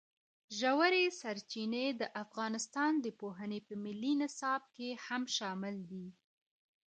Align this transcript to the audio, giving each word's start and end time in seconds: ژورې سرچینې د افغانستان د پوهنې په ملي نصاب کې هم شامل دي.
ژورې 0.59 1.03
سرچینې 1.19 1.85
د 2.01 2.03
افغانستان 2.23 2.91
د 3.05 3.07
پوهنې 3.19 3.59
په 3.67 3.73
ملي 3.83 4.13
نصاب 4.21 4.61
کې 4.75 4.89
هم 5.05 5.23
شامل 5.35 5.75
دي. 5.91 6.07